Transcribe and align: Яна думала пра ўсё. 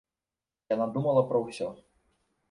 Яна 0.73 0.87
думала 0.95 1.21
пра 1.33 1.41
ўсё. 1.43 1.67